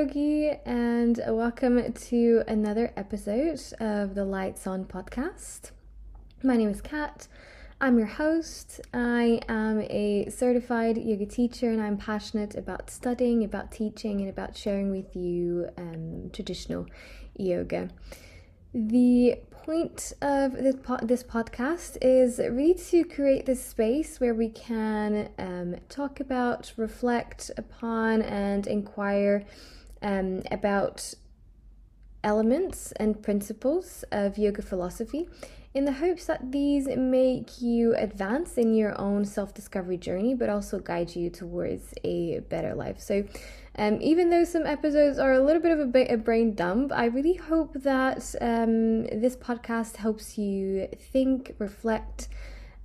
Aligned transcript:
Yogi, 0.00 0.48
and 0.64 1.20
welcome 1.28 1.92
to 1.92 2.42
another 2.48 2.90
episode 2.96 3.60
of 3.80 4.14
the 4.14 4.24
Lights 4.24 4.66
On 4.66 4.86
podcast. 4.86 5.72
My 6.42 6.56
name 6.56 6.70
is 6.70 6.80
Cat. 6.80 7.28
I'm 7.82 7.98
your 7.98 8.06
host. 8.06 8.80
I 8.94 9.42
am 9.46 9.82
a 9.82 10.30
certified 10.30 10.96
yoga 10.96 11.26
teacher, 11.26 11.68
and 11.68 11.82
I'm 11.82 11.98
passionate 11.98 12.54
about 12.54 12.88
studying, 12.88 13.44
about 13.44 13.72
teaching, 13.72 14.22
and 14.22 14.30
about 14.30 14.56
sharing 14.56 14.90
with 14.90 15.14
you 15.14 15.68
um, 15.76 16.30
traditional 16.32 16.86
yoga. 17.36 17.90
The 18.72 19.36
point 19.50 20.14
of 20.22 20.52
this, 20.52 20.76
po- 20.82 21.00
this 21.02 21.22
podcast 21.22 21.98
is 22.00 22.38
really 22.38 22.72
to 22.72 23.04
create 23.04 23.44
this 23.44 23.62
space 23.62 24.18
where 24.18 24.32
we 24.32 24.48
can 24.48 25.28
um, 25.38 25.76
talk 25.90 26.20
about, 26.20 26.72
reflect 26.78 27.50
upon, 27.58 28.22
and 28.22 28.66
inquire 28.66 29.44
um, 30.02 30.42
about 30.50 31.14
elements 32.22 32.92
and 32.92 33.22
principles 33.22 34.04
of 34.12 34.36
yoga 34.36 34.62
philosophy 34.62 35.28
in 35.72 35.84
the 35.84 35.92
hopes 35.92 36.26
that 36.26 36.50
these 36.50 36.88
make 36.88 37.62
you 37.62 37.94
advance 37.94 38.58
in 38.58 38.74
your 38.74 39.00
own 39.00 39.24
self 39.24 39.54
discovery 39.54 39.96
journey, 39.96 40.34
but 40.34 40.48
also 40.48 40.80
guide 40.80 41.14
you 41.14 41.30
towards 41.30 41.94
a 42.02 42.40
better 42.40 42.74
life. 42.74 43.00
So, 43.00 43.24
um, 43.76 43.98
even 44.00 44.30
though 44.30 44.44
some 44.44 44.66
episodes 44.66 45.18
are 45.18 45.32
a 45.32 45.40
little 45.40 45.62
bit 45.62 45.78
of 45.78 45.94
a, 45.94 46.16
brain 46.16 46.54
dump, 46.54 46.92
I 46.92 47.04
really 47.04 47.34
hope 47.34 47.74
that 47.82 48.34
um, 48.40 49.04
this 49.04 49.36
podcast 49.36 49.96
helps 49.96 50.36
you 50.36 50.88
think, 51.12 51.54
reflect, 51.58 52.28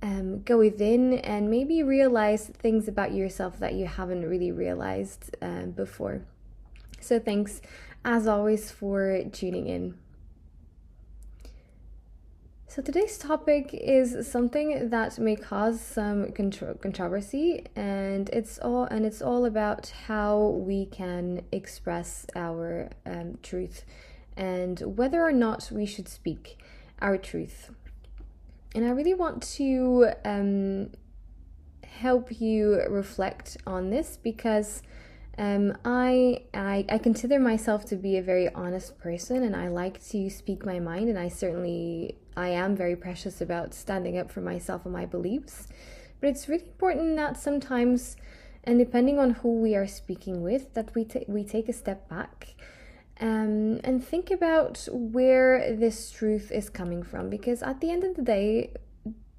um, 0.00 0.42
go 0.42 0.58
within, 0.58 1.14
and 1.14 1.50
maybe 1.50 1.82
realize 1.82 2.46
things 2.46 2.86
about 2.86 3.12
yourself 3.12 3.58
that 3.58 3.74
you 3.74 3.86
haven't 3.86 4.22
really 4.28 4.52
realized 4.52 5.36
um, 5.42 5.72
before. 5.72 6.22
So, 7.00 7.18
thanks 7.18 7.60
as 8.04 8.26
always 8.26 8.70
for 8.70 9.22
tuning 9.32 9.66
in. 9.66 9.98
So 12.68 12.82
today's 12.82 13.16
topic 13.16 13.70
is 13.72 14.28
something 14.30 14.90
that 14.90 15.18
may 15.18 15.34
cause 15.34 15.80
some 15.80 16.30
contro- 16.32 16.74
controversy, 16.74 17.64
and 17.74 18.28
it's 18.34 18.58
all 18.58 18.84
and 18.84 19.06
it's 19.06 19.22
all 19.22 19.46
about 19.46 19.92
how 20.08 20.48
we 20.60 20.84
can 20.84 21.40
express 21.52 22.26
our 22.36 22.90
um, 23.06 23.38
truth 23.42 23.86
and 24.36 24.78
whether 24.80 25.22
or 25.22 25.32
not 25.32 25.70
we 25.72 25.86
should 25.86 26.06
speak 26.06 26.58
our 27.00 27.16
truth. 27.16 27.70
And 28.74 28.84
I 28.84 28.90
really 28.90 29.14
want 29.14 29.42
to 29.54 30.08
um, 30.24 30.90
help 31.82 32.40
you 32.40 32.82
reflect 32.90 33.56
on 33.66 33.88
this 33.88 34.18
because 34.22 34.82
um, 35.38 35.76
I, 35.84 36.42
I 36.54 36.84
I 36.88 36.98
consider 36.98 37.38
myself 37.38 37.84
to 37.86 37.96
be 37.96 38.16
a 38.16 38.22
very 38.22 38.48
honest 38.54 38.98
person, 38.98 39.42
and 39.42 39.54
I 39.54 39.68
like 39.68 40.02
to 40.08 40.30
speak 40.30 40.64
my 40.64 40.80
mind, 40.80 41.08
and 41.08 41.18
I 41.18 41.28
certainly 41.28 42.16
I 42.36 42.48
am 42.48 42.76
very 42.76 42.96
precious 42.96 43.40
about 43.40 43.74
standing 43.74 44.18
up 44.18 44.30
for 44.30 44.40
myself 44.40 44.84
and 44.84 44.92
my 44.92 45.06
beliefs. 45.06 45.68
But 46.20 46.30
it's 46.30 46.48
really 46.48 46.64
important 46.64 47.16
that 47.16 47.36
sometimes, 47.36 48.16
and 48.64 48.78
depending 48.78 49.18
on 49.18 49.30
who 49.30 49.60
we 49.60 49.74
are 49.74 49.86
speaking 49.86 50.42
with, 50.42 50.74
that 50.74 50.94
we, 50.94 51.04
ta- 51.04 51.20
we 51.28 51.44
take 51.44 51.68
a 51.68 51.72
step 51.72 52.08
back 52.08 52.54
um, 53.20 53.80
and 53.84 54.04
think 54.04 54.30
about 54.30 54.86
where 54.92 55.74
this 55.74 56.10
truth 56.10 56.50
is 56.50 56.68
coming 56.68 57.02
from. 57.02 57.30
Because 57.30 57.62
at 57.62 57.80
the 57.80 57.90
end 57.90 58.04
of 58.04 58.16
the 58.16 58.22
day, 58.22 58.72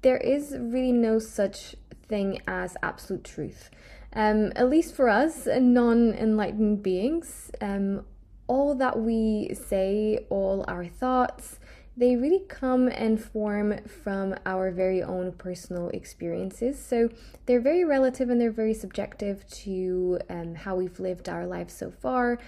there 0.02 0.18
is 0.18 0.56
really 0.58 0.92
no 0.92 1.18
such 1.18 1.76
thing 2.08 2.40
as 2.46 2.76
absolute 2.82 3.24
truth. 3.24 3.70
Um, 4.14 4.52
at 4.56 4.70
least 4.70 4.94
for 4.94 5.08
us, 5.08 5.46
non 5.46 6.14
enlightened 6.14 6.82
beings, 6.82 7.50
um, 7.60 8.04
all 8.46 8.74
that 8.76 8.98
we 8.98 9.54
say, 9.54 10.26
all 10.30 10.64
our 10.66 10.86
thoughts, 10.86 11.58
they 11.98 12.14
really 12.14 12.44
come 12.48 12.86
and 12.88 13.22
form 13.22 13.76
from 13.84 14.34
our 14.46 14.70
very 14.70 15.02
own 15.02 15.32
personal 15.32 15.88
experiences. 15.90 16.80
So 16.80 17.10
they're 17.46 17.60
very 17.60 17.84
relative 17.84 18.30
and 18.30 18.40
they're 18.40 18.52
very 18.52 18.74
subjective 18.74 19.44
to 19.64 20.20
um, 20.30 20.54
how 20.54 20.76
we've 20.76 21.00
lived 21.00 21.28
our 21.28 21.44
lives 21.44 21.74
so 21.74 21.90
far, 21.90 22.38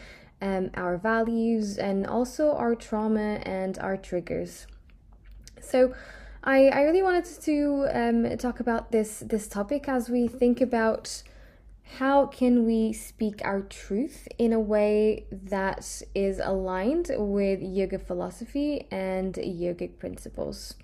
um, 0.41 0.71
our 0.75 0.97
values, 0.97 1.79
and 1.79 2.07
also 2.07 2.53
our 2.53 2.77
trauma 2.77 3.41
and 3.43 3.77
our 3.81 3.97
triggers. 3.97 4.69
So 5.61 5.95
I, 6.45 6.69
I 6.69 6.83
really 6.83 7.03
wanted 7.03 7.27
to 7.43 7.89
um, 7.93 8.39
talk 8.39 8.61
about 8.61 8.93
this 8.93 9.19
this 9.27 9.49
topic 9.49 9.89
as 9.89 10.09
we 10.09 10.29
think 10.29 10.61
about 10.61 11.23
how 11.99 12.27
can 12.27 12.65
we 12.65 12.93
speak 12.93 13.41
our 13.45 13.61
truth 13.61 14.29
in 14.39 14.53
a 14.53 14.61
way 14.61 15.27
that 15.31 16.03
is 16.15 16.41
aligned 16.43 17.11
with 17.17 17.61
yoga 17.61 17.99
philosophy 17.99 18.87
and 18.91 19.35
yogic 19.35 19.99
principles? 19.99 20.75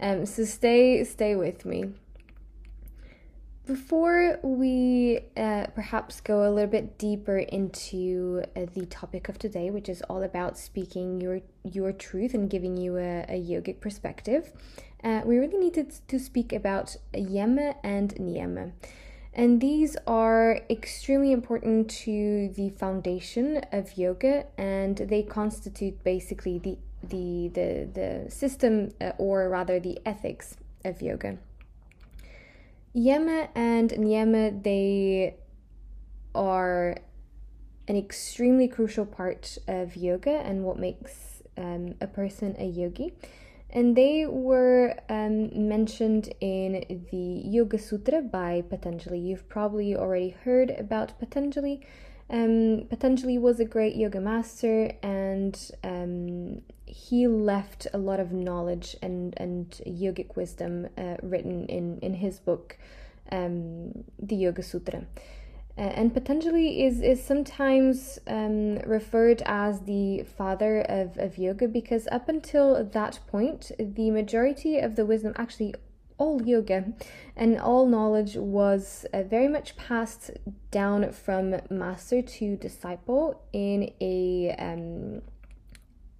Um, 0.00 0.26
so 0.26 0.44
stay 0.44 1.04
stay 1.04 1.36
with 1.36 1.64
me. 1.64 1.92
Before 3.64 4.40
we 4.42 5.20
uh, 5.36 5.66
perhaps 5.74 6.20
go 6.20 6.46
a 6.46 6.50
little 6.50 6.70
bit 6.70 6.98
deeper 6.98 7.38
into 7.38 8.42
uh, 8.56 8.66
the 8.74 8.86
topic 8.86 9.28
of 9.28 9.38
today 9.38 9.70
which 9.70 9.88
is 9.88 10.02
all 10.02 10.22
about 10.24 10.58
speaking 10.58 11.20
your 11.20 11.40
your 11.62 11.92
truth 11.92 12.34
and 12.34 12.50
giving 12.50 12.76
you 12.76 12.98
a, 12.98 13.24
a 13.28 13.40
yogic 13.40 13.80
perspective 13.80 14.52
uh, 15.04 15.22
we 15.24 15.38
really 15.38 15.58
needed 15.58 15.94
to 16.08 16.18
speak 16.18 16.52
about 16.52 16.96
yama 17.14 17.76
and 17.84 18.16
niyama 18.16 18.72
and 19.34 19.60
these 19.60 19.96
are 20.06 20.60
extremely 20.68 21.32
important 21.32 21.90
to 21.90 22.52
the 22.54 22.70
foundation 22.70 23.62
of 23.72 23.96
yoga, 23.96 24.46
and 24.58 24.96
they 24.96 25.22
constitute 25.22 26.02
basically 26.04 26.58
the 26.58 26.78
the 27.02 27.48
the, 27.48 27.88
the 27.92 28.30
system, 28.30 28.90
uh, 29.00 29.12
or 29.18 29.48
rather 29.48 29.80
the 29.80 29.98
ethics 30.04 30.56
of 30.84 31.00
yoga. 31.00 31.38
Yama 32.94 33.48
and 33.54 33.90
Niyama, 33.90 34.62
they 34.62 35.36
are 36.34 36.98
an 37.88 37.96
extremely 37.96 38.68
crucial 38.68 39.06
part 39.06 39.56
of 39.66 39.96
yoga 39.96 40.30
and 40.30 40.62
what 40.64 40.78
makes 40.78 41.42
um, 41.56 41.94
a 42.00 42.06
person 42.06 42.54
a 42.58 42.66
yogi 42.66 43.12
and 43.72 43.96
they 43.96 44.26
were 44.26 44.94
um, 45.08 45.68
mentioned 45.68 46.32
in 46.40 47.06
the 47.10 47.42
Yoga 47.48 47.78
Sutra 47.78 48.20
by 48.20 48.62
Patanjali. 48.68 49.18
You've 49.18 49.48
probably 49.48 49.96
already 49.96 50.30
heard 50.30 50.70
about 50.70 51.18
Patanjali. 51.18 51.80
Um, 52.28 52.86
Patanjali 52.88 53.38
was 53.38 53.60
a 53.60 53.64
great 53.64 53.96
yoga 53.96 54.20
master, 54.20 54.92
and 55.02 55.58
um, 55.82 56.62
he 56.86 57.26
left 57.26 57.86
a 57.92 57.98
lot 57.98 58.20
of 58.20 58.32
knowledge 58.32 58.96
and 59.02 59.34
and 59.38 59.70
yogic 59.86 60.36
wisdom 60.36 60.88
uh, 60.96 61.16
written 61.22 61.66
in 61.66 61.98
in 62.00 62.14
his 62.14 62.40
book, 62.40 62.78
um, 63.30 64.04
the 64.18 64.36
Yoga 64.36 64.62
Sutra. 64.62 65.04
Uh, 65.82 65.86
and 65.86 66.14
Patanjali 66.14 66.84
is, 66.84 67.02
is 67.02 67.20
sometimes 67.20 68.16
um, 68.28 68.76
referred 68.86 69.42
as 69.46 69.80
the 69.80 70.22
father 70.22 70.82
of, 70.82 71.18
of 71.18 71.36
yoga 71.36 71.66
because 71.66 72.06
up 72.12 72.28
until 72.28 72.84
that 72.84 73.18
point, 73.26 73.72
the 73.80 74.12
majority 74.12 74.78
of 74.78 74.94
the 74.94 75.04
wisdom, 75.04 75.32
actually 75.34 75.74
all 76.18 76.40
yoga 76.40 76.84
and 77.34 77.58
all 77.58 77.84
knowledge, 77.88 78.36
was 78.36 79.06
uh, 79.12 79.24
very 79.24 79.48
much 79.48 79.76
passed 79.76 80.30
down 80.70 81.10
from 81.10 81.56
master 81.68 82.22
to 82.22 82.54
disciple 82.54 83.42
in 83.52 83.92
a 84.00 84.54
um, 84.60 85.20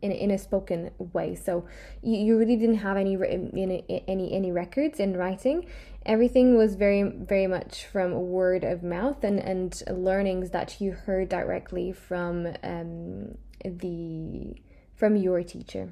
in, 0.03 0.11
in 0.11 0.31
a 0.33 0.39
spoken 0.39 0.91
way. 0.99 1.37
So 1.37 1.65
you, 2.03 2.17
you 2.19 2.37
really 2.37 2.57
didn't 2.57 2.79
have 2.79 2.97
any 2.97 3.15
any 3.15 4.05
any 4.09 4.33
any 4.33 4.51
records 4.51 4.99
in 4.99 5.17
writing 5.17 5.67
everything 6.07 6.57
was 6.57 6.75
very 6.75 7.03
very 7.03 7.47
much 7.47 7.87
from 7.87 8.13
word 8.31 8.65
of 8.65 8.83
mouth 8.83 9.23
and 9.25 9.39
and 9.39 9.83
learnings 9.91 10.51
that 10.51 10.81
you 10.81 10.93
heard 10.93 11.29
directly 11.29 11.93
from 11.93 12.47
um, 12.63 13.37
the 13.65 14.55
from 14.95 15.17
your 15.17 15.43
teacher. 15.43 15.91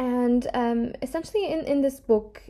And 0.00 0.46
um, 0.54 0.92
essentially 1.02 1.50
in, 1.50 1.64
in 1.64 1.82
this 1.82 1.98
book 1.98 2.42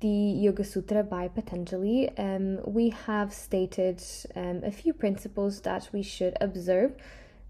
the 0.00 0.08
yoga 0.08 0.64
sutra 0.64 1.04
by 1.04 1.28
patanjali 1.28 2.10
um, 2.18 2.58
we 2.66 2.90
have 2.90 3.32
stated 3.32 4.02
um, 4.34 4.62
a 4.64 4.72
few 4.72 4.92
principles 4.92 5.60
that 5.60 5.88
we 5.92 6.02
should 6.02 6.36
observe 6.40 6.96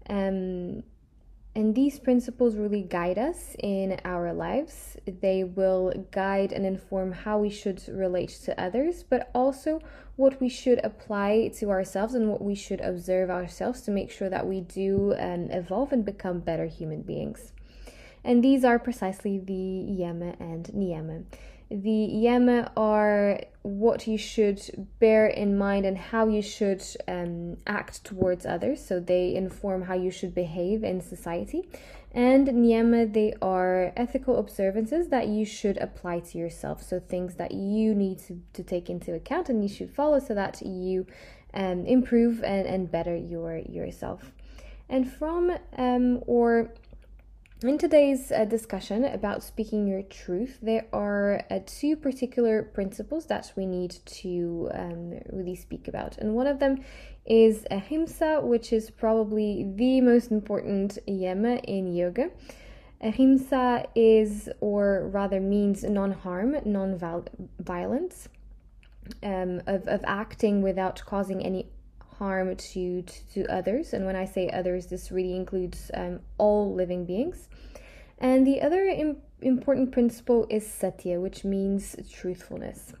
um, 0.07 0.83
and 1.55 1.73
these 1.73 1.99
principles 1.99 2.55
really 2.55 2.83
guide 2.83 3.17
us 3.17 3.55
in 3.59 3.99
our 4.05 4.33
lives. 4.33 4.97
They 5.05 5.43
will 5.43 6.07
guide 6.11 6.51
and 6.51 6.65
inform 6.65 7.11
how 7.11 7.39
we 7.39 7.49
should 7.49 7.81
relate 7.87 8.29
to 8.45 8.61
others, 8.61 9.03
but 9.03 9.31
also 9.33 9.81
what 10.15 10.39
we 10.39 10.47
should 10.47 10.79
apply 10.85 11.51
to 11.57 11.69
ourselves 11.71 12.13
and 12.13 12.29
what 12.29 12.41
we 12.41 12.53
should 12.53 12.81
observe 12.81 13.29
ourselves 13.29 13.81
to 13.81 13.91
make 13.91 14.11
sure 14.11 14.29
that 14.29 14.45
we 14.45 14.61
do 14.61 15.15
um, 15.17 15.49
evolve 15.49 15.91
and 15.91 16.05
become 16.05 16.39
better 16.39 16.67
human 16.67 17.01
beings. 17.01 17.51
And 18.23 18.43
these 18.43 18.63
are 18.63 18.77
precisely 18.77 19.39
the 19.39 19.53
yama 19.53 20.35
and 20.39 20.65
niyama. 20.65 21.23
The 21.71 21.89
yama 21.89 22.71
are 22.77 23.39
what 23.77 24.07
you 24.07 24.17
should 24.17 24.87
bear 24.99 25.27
in 25.27 25.57
mind 25.57 25.85
and 25.85 25.97
how 25.97 26.27
you 26.27 26.41
should 26.41 26.83
um, 27.07 27.57
act 27.67 28.03
towards 28.03 28.45
others. 28.45 28.83
So 28.83 28.99
they 28.99 29.35
inform 29.35 29.83
how 29.83 29.95
you 29.95 30.11
should 30.11 30.33
behave 30.33 30.83
in 30.83 31.01
society. 31.01 31.69
And 32.11 32.47
niyama, 32.47 33.13
they 33.13 33.33
are 33.41 33.93
ethical 33.95 34.39
observances 34.39 35.09
that 35.09 35.27
you 35.27 35.45
should 35.45 35.77
apply 35.77 36.21
to 36.21 36.37
yourself. 36.37 36.81
So 36.81 36.99
things 36.99 37.35
that 37.35 37.51
you 37.51 37.93
need 37.93 38.19
to, 38.27 38.41
to 38.53 38.63
take 38.63 38.89
into 38.89 39.13
account 39.13 39.49
and 39.49 39.61
you 39.61 39.69
should 39.69 39.91
follow 39.91 40.19
so 40.19 40.33
that 40.33 40.61
you 40.61 41.05
um, 41.53 41.85
improve 41.85 42.43
and, 42.43 42.65
and 42.67 42.91
better 42.91 43.15
your 43.15 43.57
yourself. 43.57 44.31
And 44.89 45.11
from 45.11 45.55
um, 45.77 46.23
or 46.25 46.73
in 47.61 47.77
today's 47.77 48.31
uh, 48.31 48.45
discussion 48.45 49.03
about 49.03 49.43
speaking 49.43 49.85
your 49.85 50.03
truth, 50.03 50.59
there 50.61 50.85
are 50.93 51.43
uh, 51.51 51.59
two 51.65 51.97
particular 51.97 52.63
principles 52.63 53.25
that 53.25 53.51
we 53.57 53.65
need 53.65 53.97
to 54.05 54.69
um, 54.73 55.19
really 55.29 55.55
speak 55.55 55.89
about. 55.89 56.17
And 56.19 56.35
one 56.35 56.47
of 56.47 56.59
them 56.59 56.85
is 57.25 57.65
ahimsa, 57.69 58.39
which 58.41 58.71
is 58.71 58.89
probably 58.89 59.69
the 59.75 59.99
most 59.99 60.31
important 60.31 60.99
yama 61.05 61.55
in 61.57 61.93
yoga. 61.93 62.29
Ahimsa 63.01 63.87
is, 63.93 64.49
or 64.61 65.09
rather 65.11 65.41
means 65.41 65.83
non 65.83 66.11
harm, 66.11 66.55
non 66.63 66.97
violence, 67.59 68.29
um, 69.21 69.61
of, 69.67 69.85
of 69.87 70.01
acting 70.05 70.61
without 70.61 71.01
causing 71.05 71.43
any 71.45 71.67
harm 72.19 72.55
to, 72.55 73.01
to, 73.01 73.25
to 73.33 73.45
others. 73.51 73.93
And 73.93 74.05
when 74.05 74.15
I 74.15 74.25
say 74.25 74.49
others, 74.49 74.87
this 74.87 75.11
really 75.11 75.35
includes 75.35 75.89
um, 75.93 76.19
all 76.37 76.75
living 76.75 77.05
beings. 77.05 77.47
And 78.19 78.45
the 78.45 78.61
other 78.61 78.83
Im- 78.83 79.17
important 79.41 79.91
principle 79.91 80.45
is 80.49 80.67
satya, 80.67 81.19
which 81.19 81.43
means 81.43 81.95
truthfulness. 82.11 82.93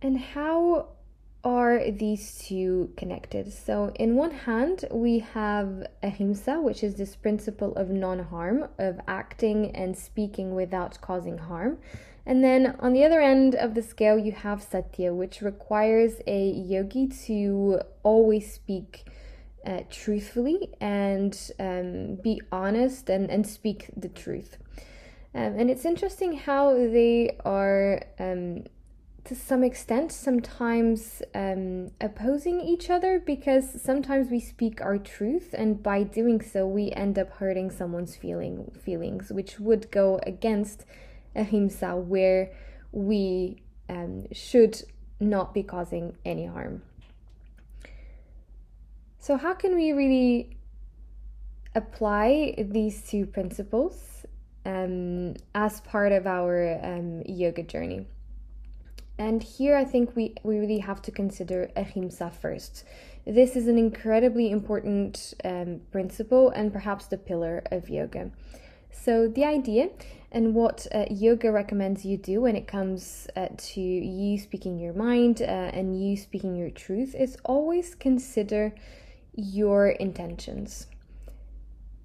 And 0.00 0.16
how 0.16 0.90
are 1.42 1.90
these 1.90 2.38
two 2.38 2.92
connected? 2.96 3.52
So, 3.52 3.90
in 3.96 4.14
one 4.14 4.30
hand, 4.30 4.84
we 4.92 5.18
have 5.34 5.86
ahimsa, 6.04 6.60
which 6.60 6.84
is 6.84 6.94
this 6.94 7.16
principle 7.16 7.74
of 7.74 7.90
non 7.90 8.20
harm, 8.20 8.68
of 8.78 9.00
acting 9.08 9.74
and 9.74 9.96
speaking 9.96 10.54
without 10.54 11.00
causing 11.00 11.38
harm. 11.38 11.78
And 12.28 12.44
then 12.44 12.76
on 12.78 12.92
the 12.92 13.04
other 13.04 13.22
end 13.22 13.54
of 13.54 13.74
the 13.74 13.80
scale, 13.80 14.18
you 14.18 14.32
have 14.32 14.62
satya, 14.62 15.14
which 15.14 15.40
requires 15.40 16.20
a 16.26 16.50
yogi 16.50 17.08
to 17.26 17.80
always 18.02 18.52
speak 18.52 19.06
uh, 19.66 19.80
truthfully 19.90 20.68
and 20.78 21.50
um, 21.58 22.16
be 22.16 22.42
honest 22.52 23.08
and, 23.08 23.30
and 23.30 23.46
speak 23.46 23.88
the 23.96 24.10
truth. 24.10 24.58
Um, 25.34 25.58
and 25.58 25.70
it's 25.70 25.86
interesting 25.86 26.34
how 26.34 26.74
they 26.74 27.38
are, 27.46 28.02
um, 28.18 28.64
to 29.24 29.34
some 29.34 29.64
extent, 29.64 30.12
sometimes 30.12 31.22
um, 31.34 31.92
opposing 31.98 32.60
each 32.60 32.90
other 32.90 33.22
because 33.24 33.80
sometimes 33.80 34.30
we 34.30 34.38
speak 34.40 34.82
our 34.82 34.98
truth, 34.98 35.54
and 35.56 35.82
by 35.82 36.02
doing 36.02 36.42
so, 36.42 36.66
we 36.66 36.92
end 36.92 37.18
up 37.18 37.30
hurting 37.38 37.70
someone's 37.70 38.16
feeling 38.16 38.70
feelings, 38.84 39.30
which 39.30 39.58
would 39.58 39.90
go 39.90 40.20
against 40.26 40.84
ahimsa, 41.38 41.96
where 41.96 42.52
we 42.92 43.62
um, 43.88 44.26
should 44.32 44.82
not 45.20 45.54
be 45.54 45.62
causing 45.62 46.16
any 46.24 46.46
harm. 46.46 46.82
So, 49.18 49.36
how 49.36 49.54
can 49.54 49.74
we 49.74 49.92
really 49.92 50.56
apply 51.74 52.54
these 52.58 53.02
two 53.02 53.26
principles 53.26 54.24
um, 54.64 55.34
as 55.54 55.80
part 55.80 56.12
of 56.12 56.26
our 56.26 56.78
um, 56.82 57.22
yoga 57.26 57.62
journey? 57.62 58.06
And 59.18 59.42
here 59.42 59.76
I 59.76 59.84
think 59.84 60.14
we, 60.14 60.34
we 60.44 60.58
really 60.58 60.78
have 60.78 61.02
to 61.02 61.10
consider 61.10 61.70
ahimsa 61.76 62.30
first. 62.30 62.84
This 63.26 63.56
is 63.56 63.66
an 63.66 63.76
incredibly 63.76 64.50
important 64.50 65.34
um, 65.44 65.80
principle 65.90 66.50
and 66.50 66.72
perhaps 66.72 67.06
the 67.06 67.18
pillar 67.18 67.62
of 67.72 67.90
yoga. 67.90 68.30
So, 68.90 69.28
the 69.28 69.44
idea 69.44 69.90
and 70.30 70.54
what 70.54 70.86
uh, 70.94 71.06
yoga 71.10 71.50
recommends 71.50 72.04
you 72.04 72.16
do 72.16 72.42
when 72.42 72.56
it 72.56 72.66
comes 72.66 73.28
uh, 73.34 73.48
to 73.56 73.80
you 73.80 74.38
speaking 74.38 74.78
your 74.78 74.92
mind 74.92 75.40
uh, 75.40 75.44
and 75.44 76.00
you 76.02 76.16
speaking 76.16 76.56
your 76.56 76.70
truth 76.70 77.14
is 77.14 77.36
always 77.44 77.94
consider 77.94 78.74
your 79.34 79.88
intentions. 79.88 80.86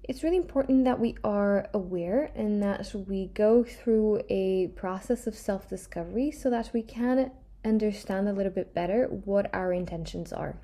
It's 0.02 0.22
really 0.22 0.36
important 0.36 0.84
that 0.84 1.00
we 1.00 1.16
are 1.24 1.68
aware 1.72 2.30
and 2.34 2.62
that 2.62 2.94
we 3.06 3.26
go 3.28 3.64
through 3.64 4.22
a 4.28 4.68
process 4.68 5.26
of 5.26 5.34
self 5.34 5.68
discovery 5.68 6.30
so 6.30 6.50
that 6.50 6.70
we 6.72 6.82
can 6.82 7.30
understand 7.64 8.28
a 8.28 8.32
little 8.32 8.52
bit 8.52 8.74
better 8.74 9.06
what 9.06 9.52
our 9.54 9.72
intentions 9.72 10.32
are. 10.32 10.56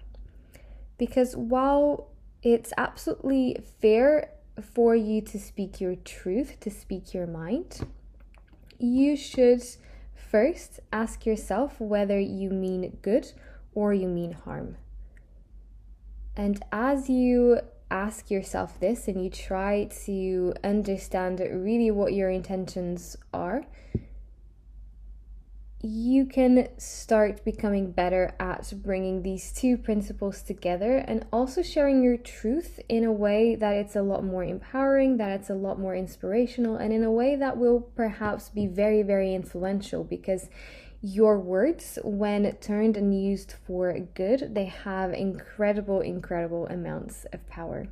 Because 0.99 1.35
while 1.35 2.11
it's 2.43 2.73
absolutely 2.77 3.57
fair 3.81 4.31
for 4.61 4.95
you 4.95 5.21
to 5.23 5.39
speak 5.39 5.81
your 5.81 5.97
truth, 5.97 6.59
to 6.61 6.71
speak 6.71 7.15
your 7.15 7.27
mind, 7.27 7.87
you 8.79 9.17
should 9.17 9.63
first 10.15 10.81
ask 10.93 11.27
yourself 11.27 11.81
whether 11.81 12.19
you 12.19 12.51
mean 12.51 12.99
good 13.03 13.33
or 13.75 13.93
you 13.93 14.09
mean 14.09 14.33
harm. 14.33 14.77
And 16.37 16.63
as 16.73 17.09
you 17.09 17.61
ask 17.91 18.31
yourself 18.31 18.79
this 18.79 19.09
and 19.09 19.23
you 19.23 19.31
try 19.31 19.85
to 20.07 20.55
understand 20.63 21.41
really 21.41 21.91
what 21.91 22.13
your 22.13 22.31
intentions 22.31 23.17
are, 23.35 23.65
you 25.83 26.27
can 26.27 26.69
start 26.77 27.43
becoming 27.43 27.91
better 27.91 28.35
at 28.39 28.71
bringing 28.83 29.23
these 29.23 29.51
two 29.51 29.79
principles 29.79 30.43
together 30.43 30.99
and 30.99 31.25
also 31.33 31.63
sharing 31.63 32.03
your 32.03 32.19
truth 32.19 32.79
in 32.89 33.03
a 33.03 33.13
way 33.13 33.55
that 33.55 33.75
it's 33.77 33.97
a 33.97 34.03
lot 34.03 34.23
more 34.23 34.45
empowering, 34.45 35.17
that 35.17 35.41
it's 35.41 35.49
a 35.49 35.55
lot 35.55 35.79
more 35.79 35.95
inspirational, 35.95 36.77
and 36.77 36.93
in 36.93 37.03
a 37.03 37.11
way 37.11 37.35
that 37.35 37.57
will 37.57 37.81
perhaps 37.81 38.51
be 38.51 38.67
very, 38.67 39.03
very 39.03 39.35
influential 39.35 40.05
because 40.05 40.51
your 41.01 41.39
words, 41.39 41.99
when 42.05 42.55
turned 42.57 42.99
and 42.99 43.19
used 43.19 43.55
for 43.67 43.99
good, 44.15 44.55
they 44.55 44.67
have 44.67 45.15
incredible, 45.15 46.03
incredible 46.03 46.67
amounts 46.67 47.25
of 47.33 47.49
power. 47.49 47.89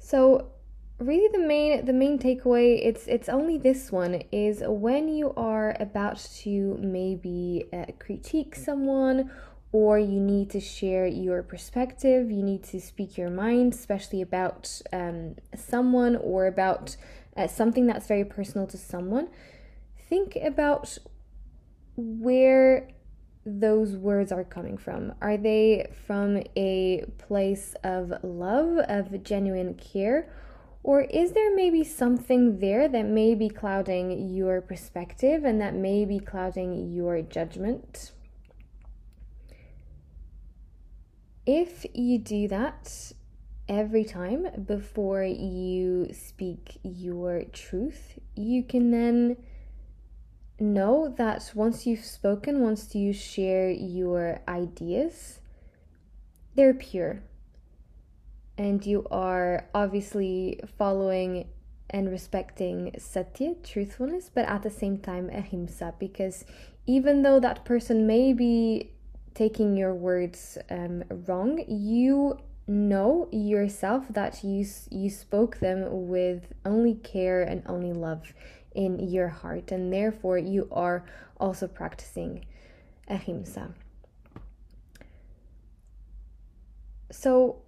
So, 0.00 0.50
really 0.98 1.28
the 1.32 1.38
main 1.38 1.84
the 1.84 1.92
main 1.92 2.18
takeaway 2.18 2.80
it's 2.82 3.06
it's 3.06 3.28
only 3.28 3.56
this 3.56 3.92
one 3.92 4.22
is 4.32 4.62
when 4.66 5.08
you 5.08 5.32
are 5.36 5.76
about 5.78 6.18
to 6.18 6.76
maybe 6.80 7.64
uh, 7.72 7.84
critique 8.00 8.56
someone 8.56 9.30
or 9.70 9.98
you 9.98 10.18
need 10.18 10.50
to 10.50 10.58
share 10.58 11.06
your 11.06 11.42
perspective 11.42 12.30
you 12.30 12.42
need 12.42 12.64
to 12.64 12.80
speak 12.80 13.16
your 13.16 13.30
mind 13.30 13.72
especially 13.72 14.20
about 14.20 14.80
um, 14.92 15.36
someone 15.54 16.16
or 16.16 16.46
about 16.46 16.96
uh, 17.36 17.46
something 17.46 17.86
that's 17.86 18.08
very 18.08 18.24
personal 18.24 18.66
to 18.66 18.76
someone 18.76 19.28
think 20.08 20.36
about 20.42 20.98
where 21.96 22.88
those 23.44 23.96
words 23.96 24.30
are 24.30 24.44
coming 24.44 24.76
from. 24.76 25.14
Are 25.22 25.36
they 25.36 25.90
from 26.06 26.42
a 26.56 27.04
place 27.18 27.74
of 27.82 28.12
love, 28.22 28.78
of 28.88 29.22
genuine 29.22 29.74
care? 29.74 30.30
Or 30.82 31.02
is 31.02 31.32
there 31.32 31.54
maybe 31.54 31.84
something 31.84 32.60
there 32.60 32.88
that 32.88 33.04
may 33.04 33.34
be 33.34 33.48
clouding 33.48 34.34
your 34.34 34.60
perspective 34.60 35.44
and 35.44 35.60
that 35.60 35.74
may 35.74 36.04
be 36.04 36.18
clouding 36.18 36.92
your 36.92 37.20
judgment? 37.20 38.12
If 41.44 41.84
you 41.94 42.18
do 42.18 42.48
that 42.48 43.12
every 43.68 44.04
time 44.04 44.48
before 44.66 45.24
you 45.24 46.12
speak 46.12 46.78
your 46.82 47.44
truth, 47.52 48.18
you 48.34 48.62
can 48.62 48.90
then 48.90 49.36
know 50.60 51.08
that 51.16 51.52
once 51.54 51.86
you've 51.86 52.04
spoken, 52.04 52.62
once 52.62 52.94
you 52.94 53.12
share 53.12 53.70
your 53.70 54.40
ideas, 54.48 55.40
they're 56.54 56.74
pure. 56.74 57.22
And 58.58 58.84
you 58.84 59.06
are 59.10 59.68
obviously 59.72 60.60
following 60.76 61.46
and 61.88 62.10
respecting 62.10 62.92
satya, 62.98 63.54
truthfulness, 63.62 64.30
but 64.34 64.44
at 64.46 64.62
the 64.62 64.70
same 64.70 64.98
time, 64.98 65.30
ahimsa, 65.30 65.94
because 65.98 66.44
even 66.84 67.22
though 67.22 67.40
that 67.40 67.64
person 67.64 68.06
may 68.06 68.32
be 68.32 68.90
taking 69.34 69.76
your 69.76 69.94
words 69.94 70.58
um, 70.70 71.04
wrong, 71.26 71.64
you 71.68 72.36
know 72.66 73.28
yourself 73.32 74.04
that 74.10 74.44
you 74.44 74.66
you 74.90 75.08
spoke 75.08 75.58
them 75.58 76.08
with 76.08 76.52
only 76.66 76.94
care 76.94 77.42
and 77.42 77.62
only 77.66 77.92
love 77.92 78.34
in 78.74 78.98
your 78.98 79.28
heart, 79.28 79.70
and 79.72 79.92
therefore 79.92 80.36
you 80.36 80.68
are 80.72 81.06
also 81.38 81.66
practicing 81.66 82.44
ahimsa. 83.08 83.72
So, 87.10 87.62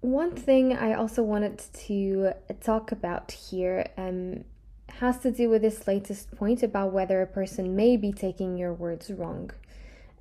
one 0.00 0.32
thing 0.32 0.76
I 0.76 0.94
also 0.94 1.22
wanted 1.22 1.62
to 1.86 2.32
talk 2.60 2.92
about 2.92 3.32
here 3.32 3.86
um, 3.96 4.44
has 4.88 5.18
to 5.18 5.30
do 5.30 5.48
with 5.48 5.62
this 5.62 5.86
latest 5.86 6.34
point 6.36 6.62
about 6.62 6.92
whether 6.92 7.20
a 7.22 7.26
person 7.26 7.74
may 7.76 7.96
be 7.96 8.12
taking 8.12 8.56
your 8.56 8.72
words 8.72 9.10
wrong. 9.10 9.50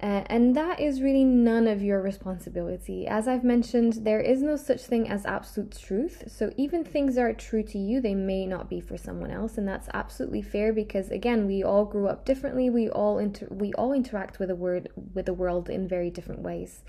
Uh, 0.02 0.24
and 0.26 0.56
that 0.56 0.80
is 0.82 1.02
really 1.02 1.24
none 1.24 1.68
of 1.68 1.82
your 1.82 2.02
responsibility. 2.02 3.08
As 3.08 3.30
I've 3.30 3.46
mentioned, 3.46 4.00
there 4.02 4.20
is 4.20 4.42
no 4.42 4.58
such 4.58 4.82
thing 4.82 5.08
as 5.08 5.26
absolute 5.26 5.78
truth. 5.78 6.26
So 6.28 6.52
even 6.58 6.84
things 6.84 7.16
that 7.16 7.22
are 7.22 7.34
true 7.34 7.64
to 7.64 7.78
you, 7.78 8.02
they 8.02 8.14
may 8.14 8.46
not 8.46 8.70
be 8.70 8.82
for 8.82 8.98
someone 8.98 9.32
else, 9.32 9.58
and 9.58 9.66
that's 9.66 9.88
absolutely 9.94 10.42
fair 10.42 10.74
because 10.74 11.10
again, 11.12 11.48
we 11.48 11.64
all 11.64 11.86
grew 11.86 12.08
up 12.08 12.26
differently. 12.26 12.70
We 12.70 12.90
all 12.90 13.18
inter- 13.20 13.48
we 13.50 13.72
all 13.74 13.94
interact 13.94 14.38
with 14.38 14.50
the 14.50 14.56
word 14.56 14.90
with 15.14 15.28
the 15.28 15.34
world 15.34 15.70
in 15.70 15.88
very 15.88 16.10
different 16.10 16.42
ways. 16.42 16.84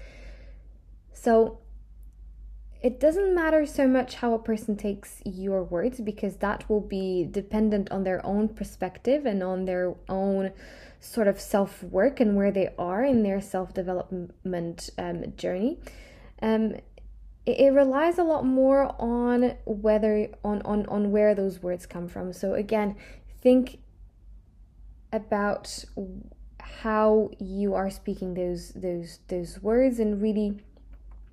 So 1.12 1.60
it 2.82 3.00
doesn't 3.00 3.34
matter 3.34 3.64
so 3.64 3.88
much 3.88 4.16
how 4.16 4.34
a 4.34 4.38
person 4.38 4.76
takes 4.76 5.22
your 5.24 5.62
words 5.64 6.00
because 6.00 6.36
that 6.36 6.68
will 6.68 6.80
be 6.80 7.26
dependent 7.30 7.90
on 7.90 8.04
their 8.04 8.24
own 8.24 8.48
perspective 8.48 9.24
and 9.24 9.42
on 9.42 9.64
their 9.64 9.94
own 10.08 10.52
sort 11.00 11.28
of 11.28 11.40
self 11.40 11.82
work 11.82 12.20
and 12.20 12.36
where 12.36 12.50
they 12.50 12.68
are 12.78 13.02
in 13.04 13.22
their 13.22 13.40
self 13.40 13.72
development 13.72 14.90
um, 14.98 15.24
journey. 15.36 15.78
Um, 16.42 16.74
it, 17.46 17.60
it 17.60 17.72
relies 17.72 18.18
a 18.18 18.24
lot 18.24 18.44
more 18.44 18.94
on 18.98 19.56
whether 19.64 20.28
on, 20.44 20.62
on 20.62 20.86
on 20.86 21.10
where 21.10 21.34
those 21.34 21.62
words 21.62 21.86
come 21.86 22.08
from. 22.08 22.32
So 22.32 22.54
again, 22.54 22.96
think 23.40 23.78
about 25.12 25.84
how 26.60 27.30
you 27.38 27.74
are 27.74 27.90
speaking 27.90 28.34
those 28.34 28.72
those 28.74 29.20
those 29.28 29.62
words 29.62 29.98
and 29.98 30.20
really 30.20 30.60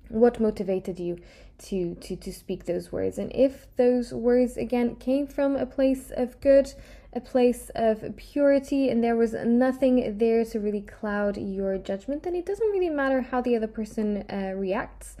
what 0.08 0.40
motivated 0.40 0.98
you 1.00 1.18
to 1.56 1.94
to 1.96 2.16
to 2.16 2.32
speak 2.32 2.64
those 2.64 2.92
words? 2.92 3.18
And 3.18 3.30
if 3.34 3.66
those 3.76 4.12
words 4.12 4.56
again 4.56 4.96
came 4.96 5.26
from 5.26 5.56
a 5.56 5.66
place 5.66 6.10
of 6.16 6.40
good 6.40 6.72
a 7.12 7.20
place 7.20 7.70
of 7.74 8.16
purity 8.16 8.88
and 8.88 9.02
there 9.02 9.16
was 9.16 9.34
nothing 9.34 10.18
there 10.18 10.44
to 10.44 10.58
really 10.58 10.80
cloud 10.80 11.36
your 11.36 11.78
judgment 11.78 12.24
then 12.24 12.34
it 12.34 12.44
doesn't 12.44 12.66
really 12.70 12.90
matter 12.90 13.20
how 13.20 13.40
the 13.40 13.54
other 13.54 13.68
person 13.68 14.24
uh, 14.28 14.52
reacts. 14.56 15.16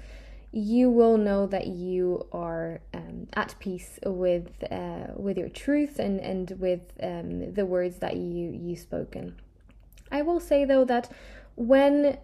You 0.50 0.90
will 0.90 1.16
know 1.16 1.46
that 1.48 1.66
you 1.66 2.26
are 2.32 2.80
um, 2.92 3.26
at 3.34 3.54
peace 3.58 3.98
with 4.04 4.50
uh, 4.70 5.08
with 5.16 5.36
your 5.36 5.48
truth 5.48 5.98
and 5.98 6.20
and 6.20 6.50
with 6.58 6.92
um, 7.02 7.52
the 7.54 7.66
words 7.66 7.98
that 7.98 8.16
you 8.16 8.50
you 8.50 8.76
spoken. 8.76 9.36
I 10.12 10.22
will 10.22 10.40
say 10.40 10.64
though 10.64 10.84
that 10.84 11.10
when 11.56 12.18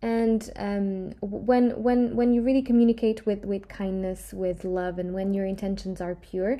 and 0.00 0.50
um, 0.56 1.12
when 1.20 1.82
when 1.82 2.14
when 2.14 2.32
you 2.32 2.42
really 2.42 2.62
communicate 2.62 3.26
with 3.26 3.44
with 3.44 3.68
kindness 3.68 4.32
with 4.32 4.64
love 4.64 4.98
and 4.98 5.12
when 5.12 5.34
your 5.34 5.44
intentions 5.44 6.00
are 6.00 6.14
pure 6.14 6.58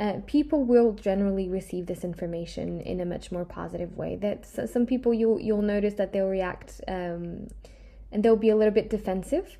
uh, 0.00 0.14
people 0.26 0.64
will 0.64 0.92
generally 0.92 1.46
receive 1.46 1.84
this 1.84 2.04
information 2.04 2.80
in 2.80 3.00
a 3.00 3.04
much 3.04 3.30
more 3.30 3.44
positive 3.44 3.98
way. 3.98 4.16
That 4.16 4.46
some 4.46 4.86
people 4.86 5.12
you 5.12 5.38
you'll 5.38 5.60
notice 5.60 5.94
that 5.94 6.12
they'll 6.12 6.26
react 6.28 6.80
um, 6.88 7.48
and 8.10 8.22
they'll 8.24 8.34
be 8.36 8.48
a 8.48 8.56
little 8.56 8.72
bit 8.72 8.88
defensive. 8.88 9.58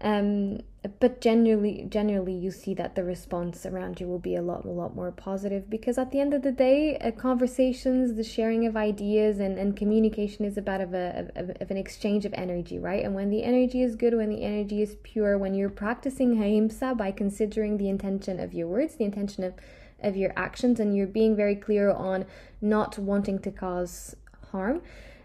Um, 0.00 0.60
but 1.00 1.20
generally, 1.20 1.86
generally, 1.88 2.34
you 2.34 2.50
see 2.50 2.74
that 2.74 2.94
the 2.94 3.04
response 3.04 3.64
around 3.64 4.00
you 4.00 4.06
will 4.06 4.18
be 4.18 4.36
a 4.36 4.42
lot, 4.42 4.64
a 4.64 4.70
lot 4.70 4.94
more 4.94 5.10
positive 5.10 5.70
because 5.70 5.96
at 5.98 6.10
the 6.10 6.20
end 6.20 6.34
of 6.34 6.42
the 6.42 6.52
day, 6.52 6.98
uh, 6.98 7.10
conversations, 7.10 8.14
the 8.14 8.24
sharing 8.24 8.66
of 8.66 8.76
ideas, 8.76 9.38
and, 9.38 9.58
and 9.58 9.76
communication 9.76 10.44
is 10.44 10.56
about 10.56 10.80
of, 10.80 10.94
a, 10.94 11.30
of, 11.36 11.50
of 11.60 11.70
an 11.70 11.76
exchange 11.76 12.24
of 12.24 12.34
energy, 12.34 12.78
right? 12.78 13.04
And 13.04 13.14
when 13.14 13.30
the 13.30 13.42
energy 13.42 13.82
is 13.82 13.96
good, 13.96 14.14
when 14.14 14.28
the 14.28 14.42
energy 14.42 14.82
is 14.82 14.96
pure, 15.02 15.38
when 15.38 15.54
you're 15.54 15.70
practicing 15.70 16.32
ahimsa 16.32 16.94
by 16.94 17.10
considering 17.10 17.78
the 17.78 17.88
intention 17.88 18.38
of 18.38 18.52
your 18.52 18.68
words, 18.68 18.96
the 18.96 19.04
intention 19.04 19.44
of, 19.44 19.54
of 20.00 20.16
your 20.16 20.32
actions, 20.36 20.78
and 20.78 20.96
you're 20.96 21.06
being 21.06 21.34
very 21.34 21.56
clear 21.56 21.90
on 21.90 22.26
not 22.60 22.98
wanting 22.98 23.38
to 23.38 23.50
cause 23.50 24.14
harm, 24.52 24.82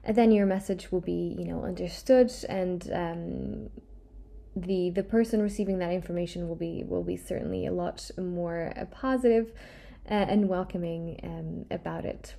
then 0.08 0.32
your 0.32 0.46
message 0.46 0.92
will 0.92 1.02
be, 1.02 1.36
you 1.38 1.46
know, 1.46 1.64
understood 1.64 2.32
and 2.50 2.90
um, 2.94 3.70
the 4.56 4.90
the 4.90 5.04
person 5.04 5.42
receiving 5.42 5.80
that 5.80 5.92
information 5.92 6.48
will 6.48 6.56
be 6.56 6.84
will 6.86 7.04
be 7.04 7.18
certainly 7.18 7.66
a 7.66 7.72
lot 7.72 8.10
more 8.18 8.74
uh, 8.76 8.86
positive, 8.86 9.52
uh, 10.10 10.14
and 10.14 10.50
welcoming 10.50 11.20
um, 11.24 11.66
about 11.70 12.06
it. 12.06 12.36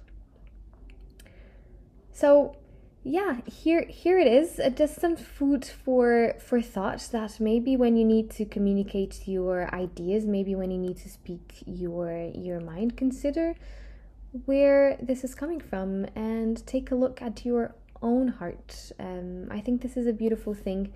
So 2.12 2.56
yeah 3.04 3.38
here 3.46 3.84
here 3.88 4.16
it 4.16 4.28
is 4.28 4.60
uh, 4.60 4.70
just 4.70 5.00
some 5.00 5.16
food 5.16 5.64
for 5.64 6.34
for 6.38 6.62
thought 6.62 7.08
that 7.10 7.40
maybe 7.40 7.76
when 7.76 7.96
you 7.96 8.04
need 8.04 8.30
to 8.30 8.44
communicate 8.44 9.26
your 9.26 9.72
ideas 9.74 10.24
maybe 10.24 10.54
when 10.54 10.70
you 10.70 10.78
need 10.78 10.96
to 10.96 11.08
speak 11.08 11.64
your 11.66 12.30
your 12.32 12.60
mind 12.60 12.96
consider 12.96 13.56
where 14.44 14.96
this 15.02 15.24
is 15.24 15.34
coming 15.34 15.58
from 15.58 16.06
and 16.14 16.64
take 16.64 16.92
a 16.92 16.94
look 16.94 17.20
at 17.20 17.44
your 17.44 17.74
own 18.02 18.28
heart 18.28 18.92
um, 19.00 19.48
i 19.50 19.60
think 19.60 19.82
this 19.82 19.96
is 19.96 20.06
a 20.06 20.12
beautiful 20.12 20.54
thing 20.54 20.92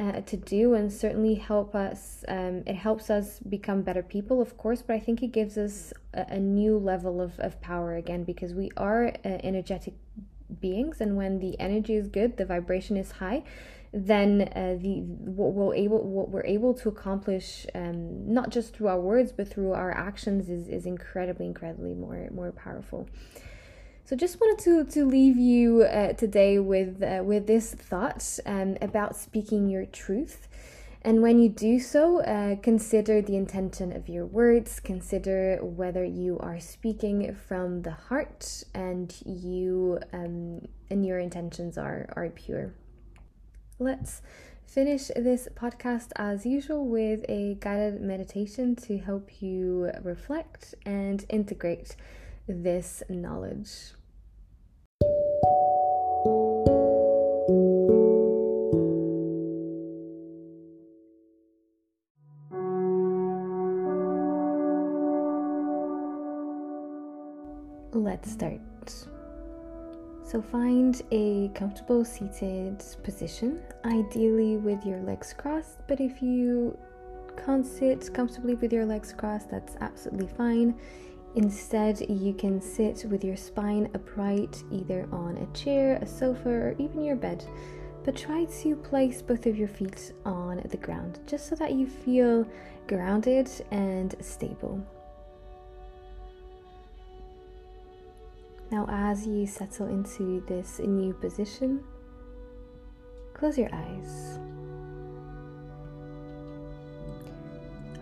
uh, 0.00 0.22
to 0.22 0.36
do 0.36 0.72
and 0.72 0.90
certainly 0.90 1.34
help 1.34 1.74
us 1.74 2.24
um, 2.26 2.62
it 2.66 2.74
helps 2.74 3.10
us 3.10 3.38
become 3.40 3.82
better 3.82 4.02
people 4.02 4.40
of 4.40 4.56
course 4.56 4.80
but 4.80 4.94
i 4.94 4.98
think 4.98 5.22
it 5.22 5.30
gives 5.30 5.58
us 5.58 5.92
a, 6.14 6.24
a 6.30 6.40
new 6.40 6.78
level 6.78 7.20
of, 7.20 7.38
of 7.38 7.60
power 7.60 7.94
again 7.94 8.24
because 8.24 8.54
we 8.54 8.70
are 8.78 9.08
uh, 9.08 9.28
energetic 9.44 9.92
beings 10.58 11.00
and 11.02 11.16
when 11.16 11.38
the 11.38 11.58
energy 11.60 11.94
is 11.94 12.08
good 12.08 12.38
the 12.38 12.46
vibration 12.46 12.96
is 12.96 13.12
high 13.12 13.42
then 13.92 14.48
uh, 14.54 14.76
the 14.80 15.00
what 15.00 15.52
we're 15.52 15.74
able 15.74 16.02
what 16.02 16.30
we're 16.30 16.46
able 16.46 16.72
to 16.72 16.88
accomplish 16.88 17.66
um, 17.74 18.32
not 18.32 18.48
just 18.48 18.74
through 18.74 18.88
our 18.88 19.00
words 19.00 19.32
but 19.32 19.48
through 19.48 19.72
our 19.72 19.90
actions 19.90 20.48
is, 20.48 20.66
is 20.68 20.86
incredibly 20.86 21.44
incredibly 21.44 21.92
more 21.92 22.28
more 22.32 22.52
powerful 22.52 23.06
so 24.04 24.16
just 24.16 24.40
wanted 24.40 24.64
to 24.64 24.84
to 24.92 25.04
leave 25.06 25.38
you 25.38 25.82
uh, 25.82 26.12
today 26.14 26.58
with 26.58 27.02
uh, 27.02 27.22
with 27.24 27.46
this 27.46 27.74
thought 27.74 28.38
um, 28.46 28.76
about 28.80 29.16
speaking 29.16 29.68
your 29.68 29.86
truth. 29.86 30.48
And 31.02 31.22
when 31.22 31.38
you 31.38 31.48
do 31.48 31.80
so, 31.80 32.20
uh, 32.20 32.56
consider 32.56 33.22
the 33.22 33.34
intention 33.34 33.90
of 33.96 34.06
your 34.06 34.26
words, 34.26 34.80
consider 34.80 35.58
whether 35.62 36.04
you 36.04 36.38
are 36.40 36.60
speaking 36.60 37.34
from 37.34 37.82
the 37.82 37.92
heart 37.92 38.64
and 38.74 39.14
you 39.24 39.98
um, 40.12 40.68
and 40.90 41.06
your 41.06 41.18
intentions 41.18 41.78
are, 41.78 42.12
are 42.16 42.28
pure. 42.28 42.74
Let's 43.78 44.20
finish 44.66 45.08
this 45.16 45.48
podcast 45.54 46.08
as 46.16 46.44
usual 46.44 46.86
with 46.86 47.24
a 47.30 47.56
guided 47.60 48.02
meditation 48.02 48.76
to 48.76 48.98
help 48.98 49.40
you 49.40 49.90
reflect 50.02 50.74
and 50.84 51.24
integrate 51.30 51.96
this 52.52 53.02
knowledge. 53.08 53.94
Let's 67.92 68.30
start. 68.32 68.60
So 70.22 70.40
find 70.40 71.02
a 71.10 71.50
comfortable 71.54 72.04
seated 72.04 72.82
position, 73.02 73.60
ideally 73.84 74.58
with 74.58 74.86
your 74.86 75.00
legs 75.00 75.34
crossed, 75.36 75.78
but 75.88 76.00
if 76.00 76.22
you 76.22 76.78
can't 77.44 77.66
sit 77.66 78.12
comfortably 78.14 78.54
with 78.54 78.72
your 78.72 78.86
legs 78.86 79.12
crossed, 79.12 79.50
that's 79.50 79.76
absolutely 79.80 80.28
fine. 80.28 80.78
Instead, 81.36 82.00
you 82.10 82.34
can 82.34 82.60
sit 82.60 83.04
with 83.08 83.22
your 83.22 83.36
spine 83.36 83.88
upright 83.94 84.62
either 84.72 85.06
on 85.12 85.36
a 85.36 85.56
chair, 85.56 85.96
a 86.02 86.06
sofa, 86.06 86.48
or 86.48 86.74
even 86.78 87.04
your 87.04 87.16
bed. 87.16 87.44
But 88.04 88.16
try 88.16 88.46
to 88.46 88.76
place 88.76 89.22
both 89.22 89.46
of 89.46 89.56
your 89.56 89.68
feet 89.68 90.12
on 90.24 90.60
the 90.70 90.76
ground 90.76 91.20
just 91.26 91.48
so 91.48 91.54
that 91.56 91.74
you 91.74 91.86
feel 91.86 92.46
grounded 92.88 93.48
and 93.70 94.14
stable. 94.20 94.84
Now, 98.72 98.86
as 98.88 99.26
you 99.26 99.46
settle 99.46 99.88
into 99.88 100.42
this 100.46 100.78
new 100.78 101.12
position, 101.12 101.84
close 103.34 103.58
your 103.58 103.70
eyes. 103.72 104.38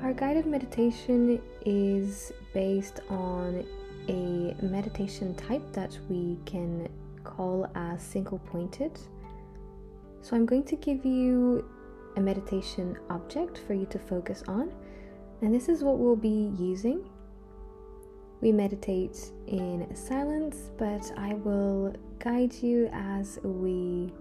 Our 0.00 0.12
guided 0.12 0.47
meditation 0.47 1.43
is 1.67 2.33
based 2.55 3.00
on 3.09 3.67
a 4.09 4.55
meditation 4.64 5.35
type 5.35 5.73
that 5.73 5.99
we 6.09 6.38
can 6.47 6.88
call 7.25 7.69
as 7.75 8.00
single 8.00 8.38
pointed. 8.38 8.97
So 10.23 10.37
I'm 10.37 10.47
going 10.47 10.62
to 10.64 10.76
give 10.76 11.05
you 11.05 11.69
a 12.17 12.21
meditation 12.21 12.97
object 13.11 13.59
for 13.67 13.75
you 13.75 13.87
to 13.87 13.99
focus 13.99 14.45
on, 14.47 14.73
and 15.43 15.52
this 15.52 15.69
is 15.69 15.83
what 15.83 15.99
we'll 15.99 16.14
be 16.17 16.52
using. 16.57 17.05
We 18.40 18.52
meditate 18.52 19.33
in 19.49 19.95
silence, 19.97 20.71
but 20.78 21.11
I 21.17 21.35
will 21.35 21.93
guide 22.21 22.55
you 22.55 22.88
as 22.93 23.40
we 23.43 24.12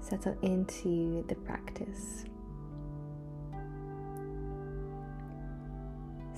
settle 0.00 0.38
into 0.42 1.24
the 1.26 1.34
practice. 1.34 2.24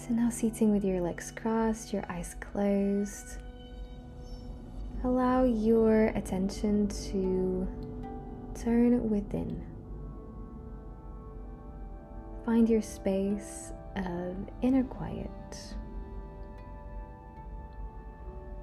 So 0.08 0.14
now 0.14 0.30
seating 0.30 0.72
with 0.72 0.86
your 0.86 1.02
legs 1.02 1.30
crossed, 1.36 1.92
your 1.92 2.02
eyes 2.08 2.34
closed. 2.40 3.42
Allow 5.04 5.44
your 5.44 6.06
attention 6.14 6.88
to 7.10 7.68
turn 8.58 9.10
within. 9.10 9.62
Find 12.46 12.70
your 12.70 12.80
space 12.80 13.74
of 13.96 14.34
inner 14.62 14.82
quiet. 14.82 15.28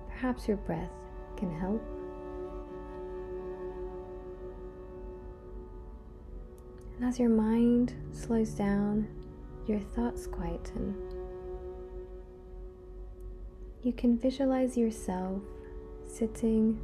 Perhaps 0.09 0.47
your 0.47 0.57
breath 0.57 0.89
can 1.37 1.55
help. 1.59 1.83
And 6.95 7.05
as 7.05 7.19
your 7.19 7.29
mind 7.29 7.93
slows 8.11 8.49
down, 8.49 9.07
your 9.67 9.79
thoughts 9.79 10.25
quieten. 10.25 10.95
You 13.85 13.93
can 13.93 14.17
visualize 14.17 14.75
yourself 14.75 15.43
sitting 16.07 16.81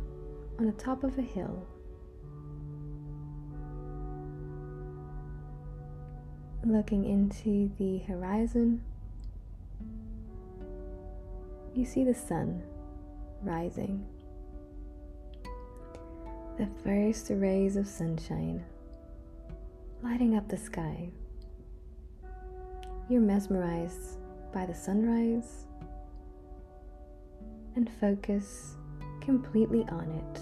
on 0.59 0.67
the 0.67 0.71
top 0.73 1.03
of 1.03 1.17
a 1.17 1.23
hill. 1.23 1.65
Looking 6.63 7.05
into 7.05 7.71
the 7.79 7.97
horizon, 8.07 8.83
you 11.73 11.85
see 11.85 12.03
the 12.03 12.13
sun 12.13 12.61
rising. 13.41 14.05
The 16.59 16.67
first 16.83 17.31
rays 17.31 17.77
of 17.77 17.87
sunshine 17.87 18.63
lighting 20.03 20.37
up 20.37 20.47
the 20.47 20.57
sky. 20.57 21.09
You're 23.09 23.21
mesmerized 23.21 24.19
by 24.53 24.67
the 24.67 24.75
sunrise 24.75 25.65
and 27.75 27.89
focus 27.99 28.75
completely 29.21 29.85
on 29.89 30.09
it. 30.11 30.41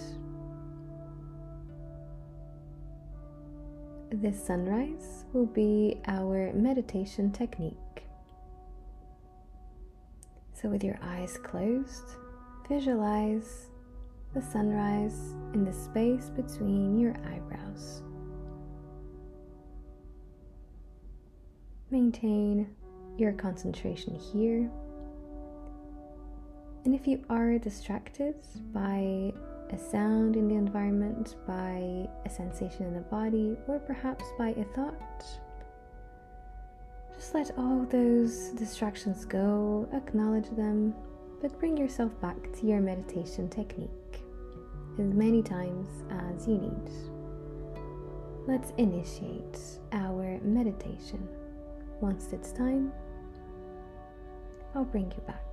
This 4.11 4.43
sunrise 4.43 5.25
will 5.33 5.45
be 5.45 6.01
our 6.07 6.51
meditation 6.53 7.31
technique. 7.31 7.75
So, 10.53 10.67
with 10.67 10.83
your 10.83 10.99
eyes 11.01 11.37
closed, 11.43 12.15
visualize 12.67 13.69
the 14.33 14.41
sunrise 14.41 15.35
in 15.53 15.63
the 15.63 15.73
space 15.73 16.29
between 16.29 16.99
your 16.99 17.15
eyebrows. 17.25 18.01
Maintain 21.91 22.67
your 23.17 23.33
concentration 23.33 24.15
here. 24.15 24.69
And 26.85 26.95
if 26.95 27.07
you 27.07 27.23
are 27.29 27.57
distracted 27.57 28.35
by 28.73 29.33
a 29.71 29.77
sound 29.77 30.35
in 30.35 30.47
the 30.47 30.55
environment, 30.55 31.35
by 31.45 32.07
a 32.25 32.29
sensation 32.29 32.85
in 32.85 32.93
the 32.93 33.01
body, 33.01 33.57
or 33.67 33.79
perhaps 33.79 34.23
by 34.37 34.49
a 34.49 34.63
thought, 34.75 35.25
just 37.15 37.33
let 37.33 37.51
all 37.57 37.85
those 37.89 38.49
distractions 38.49 39.25
go, 39.25 39.87
acknowledge 39.93 40.49
them, 40.51 40.95
but 41.41 41.59
bring 41.59 41.75
yourself 41.75 42.11
back 42.21 42.37
to 42.53 42.65
your 42.65 42.79
meditation 42.79 43.49
technique 43.49 43.89
as 44.97 45.13
many 45.13 45.43
times 45.43 45.87
as 46.09 46.47
you 46.47 46.57
need. 46.57 46.91
Let's 48.47 48.71
initiate 48.77 49.59
our 49.91 50.39
meditation. 50.41 51.27
Once 52.01 52.29
it's 52.31 52.51
time, 52.51 52.91
I'll 54.73 54.85
bring 54.85 55.11
you 55.11 55.21
back. 55.27 55.48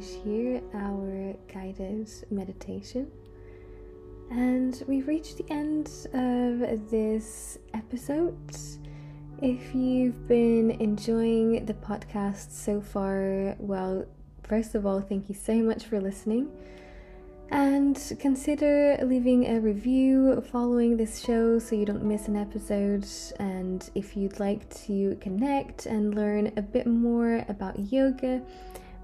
Finish 0.00 0.22
here 0.24 0.62
our 0.74 1.34
guided 1.52 2.08
meditation. 2.30 3.10
And 4.30 4.82
we've 4.86 5.06
reached 5.08 5.38
the 5.38 5.52
end 5.52 5.86
of 6.12 6.90
this 6.90 7.58
episode. 7.74 8.56
If 9.42 9.74
you've 9.74 10.28
been 10.28 10.70
enjoying 10.72 11.66
the 11.66 11.74
podcast 11.74 12.52
so 12.52 12.80
far, 12.80 13.56
well, 13.58 14.06
first 14.44 14.74
of 14.74 14.86
all, 14.86 15.00
thank 15.00 15.28
you 15.28 15.34
so 15.34 15.54
much 15.54 15.84
for 15.84 16.00
listening. 16.00 16.48
And 17.50 18.00
consider 18.20 18.96
leaving 19.02 19.46
a 19.46 19.60
review 19.60 20.40
following 20.52 20.96
this 20.96 21.20
show 21.24 21.58
so 21.58 21.74
you 21.74 21.84
don't 21.84 22.04
miss 22.04 22.28
an 22.28 22.36
episode. 22.36 23.06
And 23.40 23.88
if 23.96 24.16
you'd 24.16 24.38
like 24.38 24.70
to 24.86 25.16
connect 25.20 25.86
and 25.86 26.14
learn 26.14 26.52
a 26.56 26.62
bit 26.62 26.86
more 26.86 27.44
about 27.48 27.92
yoga, 27.92 28.40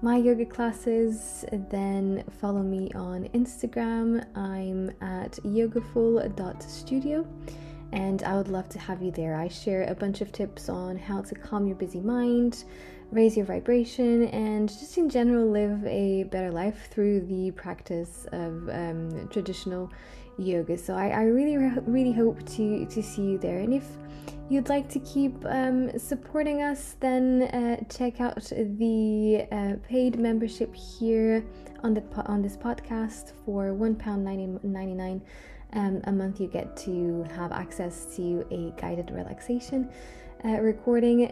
my 0.01 0.17
yoga 0.17 0.45
classes, 0.45 1.45
then 1.69 2.23
follow 2.39 2.61
me 2.61 2.91
on 2.93 3.25
Instagram. 3.29 4.25
I'm 4.35 4.89
at 5.01 5.33
yogaful.studio 5.43 7.27
and 7.93 8.23
I 8.23 8.35
would 8.35 8.49
love 8.49 8.69
to 8.69 8.79
have 8.79 9.01
you 9.01 9.11
there. 9.11 9.35
I 9.35 9.47
share 9.47 9.83
a 9.83 9.95
bunch 9.95 10.21
of 10.21 10.31
tips 10.31 10.69
on 10.69 10.97
how 10.97 11.21
to 11.21 11.35
calm 11.35 11.65
your 11.65 11.77
busy 11.77 12.01
mind 12.01 12.65
raise 13.11 13.37
your 13.37 13.45
vibration, 13.45 14.25
and 14.27 14.69
just 14.69 14.97
in 14.97 15.09
general 15.09 15.49
live 15.49 15.85
a 15.85 16.23
better 16.23 16.51
life 16.51 16.89
through 16.91 17.21
the 17.21 17.51
practice 17.51 18.27
of 18.31 18.69
um, 18.69 19.27
traditional 19.29 19.91
yoga. 20.37 20.77
So 20.77 20.93
I, 20.93 21.09
I 21.09 21.23
really, 21.23 21.57
really 21.57 22.11
hope 22.11 22.45
to 22.55 22.85
to 22.85 23.03
see 23.03 23.23
you 23.23 23.37
there. 23.37 23.59
And 23.59 23.73
if 23.73 23.85
you'd 24.49 24.69
like 24.69 24.89
to 24.89 24.99
keep 24.99 25.33
um, 25.45 25.97
supporting 25.97 26.61
us, 26.61 26.95
then 26.99 27.43
uh, 27.43 27.83
check 27.89 28.21
out 28.21 28.43
the 28.45 29.47
uh, 29.51 29.75
paid 29.87 30.19
membership 30.19 30.73
here 30.75 31.45
on 31.83 31.93
the 31.93 32.03
on 32.25 32.41
this 32.41 32.57
podcast 32.57 33.33
for 33.45 33.73
one 33.73 33.95
pound. 33.95 34.27
Um, 35.73 36.01
a 36.05 36.11
month 36.13 36.39
you 36.39 36.47
get 36.47 36.77
to 36.77 37.23
have 37.35 37.51
access 37.51 38.15
to 38.15 38.47
a 38.51 38.71
guided 38.79 39.11
relaxation 39.11 39.89
uh, 40.45 40.61
recording 40.61 41.29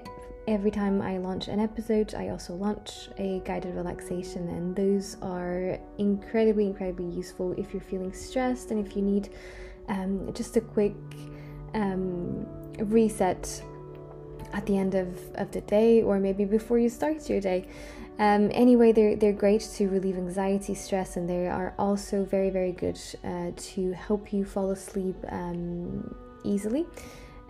every 0.48 0.72
time 0.72 1.02
I 1.02 1.18
launch 1.18 1.48
an 1.48 1.60
episode, 1.60 2.14
I 2.14 2.30
also 2.30 2.54
launch 2.54 3.10
a 3.18 3.42
guided 3.46 3.76
relaxation, 3.76 4.48
and 4.50 4.76
those 4.76 5.18
are 5.22 5.80
incredibly, 5.98 6.68
incredibly 6.68 7.10
useful 7.16 7.54
if 7.58 7.74
you're 7.74 7.82
feeling 7.82 8.14
stressed 8.14 8.72
and 8.72 8.86
if 8.86 8.96
you 8.96 9.02
need 9.02 9.30
um, 9.88 10.32
just 10.34 10.58
a 10.58 10.62
quick 10.62 10.96
um, 11.74 12.46
reset 12.80 13.64
at 14.54 14.66
the 14.66 14.78
end 14.78 14.96
of, 14.96 15.08
of 15.36 15.52
the 15.52 15.62
day 15.62 16.02
or 16.02 16.20
maybe 16.20 16.46
before 16.46 16.80
you 16.80 16.90
start 16.90 17.30
your 17.30 17.42
day. 17.42 17.68
Um, 18.18 18.50
anyway, 18.54 18.94
they're, 18.94 19.16
they're 19.18 19.34
great 19.34 19.62
to 19.76 19.90
relieve 19.90 20.18
anxiety, 20.18 20.74
stress, 20.74 21.18
and 21.18 21.30
they 21.30 21.48
are 21.48 21.74
also 21.78 22.24
very, 22.24 22.50
very 22.50 22.72
good 22.72 23.00
uh, 23.26 23.52
to 23.56 23.92
help 23.92 24.32
you 24.32 24.46
fall 24.46 24.72
asleep 24.72 25.18
um, 25.30 26.16
easily 26.44 26.86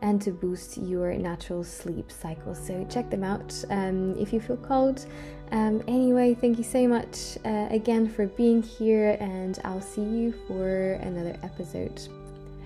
and 0.02 0.22
to 0.22 0.32
boost 0.32 0.78
your 0.78 1.14
natural 1.14 1.64
sleep 1.64 2.12
cycle. 2.12 2.56
So 2.56 2.86
check 2.90 3.10
them 3.10 3.24
out 3.24 3.54
um, 3.70 4.16
if 4.18 4.34
you 4.34 4.40
feel 4.40 4.58
called. 4.58 5.06
Um, 5.52 5.84
anyway, 5.88 6.34
thank 6.34 6.58
you 6.58 6.64
so 6.64 6.88
much 6.88 7.38
uh, 7.46 7.68
again 7.70 8.10
for 8.10 8.26
being 8.26 8.64
here, 8.64 9.18
and 9.20 9.60
I'll 9.64 9.82
see 9.82 10.04
you 10.04 10.34
for 10.48 10.94
another 10.94 11.38
episode. 11.44 12.02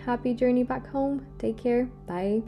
Happy 0.06 0.34
journey 0.34 0.64
back 0.64 0.88
home. 0.88 1.26
Take 1.38 1.58
care. 1.58 1.86
Bye. 2.08 2.44